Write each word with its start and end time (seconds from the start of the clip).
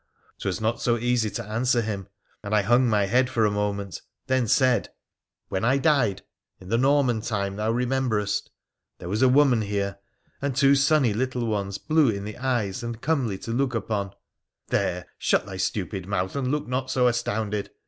''Twas 0.39 0.59
not 0.59 0.81
so 0.81 0.97
easy 0.97 1.29
to 1.29 1.45
answer 1.45 1.79
him, 1.83 2.07
and 2.41 2.55
I 2.55 2.63
hung 2.63 2.89
my 2.89 3.05
head 3.05 3.29
for 3.29 3.45
a 3.45 3.51
moment; 3.51 4.01
then 4.25 4.47
said:' 4.47 4.89
When 5.49 5.63
I 5.63 5.77
died— 5.77 6.23
in 6.59 6.69
the 6.69 6.77
Norman 6.79 7.21
time, 7.21 7.57
thou 7.57 7.69
rememberest— 7.69 8.49
there 8.97 9.09
was 9.09 9.21
a 9.21 9.29
woman 9.29 9.61
here, 9.61 9.99
and 10.41 10.55
two 10.55 10.73
sunny 10.73 11.13
little 11.13 11.45
ones, 11.45 11.77
blue 11.77 12.09
in 12.09 12.23
the 12.23 12.39
eyes 12.39 12.81
and 12.81 12.99
comely 12.99 13.37
to 13.43 13.51
look 13.51 13.75
upon 13.75 14.13
There, 14.69 15.05
shut 15.19 15.45
thy 15.45 15.57
stupid 15.57 16.07
mouth, 16.07 16.35
and 16.35 16.47
look 16.49 16.67
not 16.67 16.89
so 16.89 17.05
astounded 17.07 17.69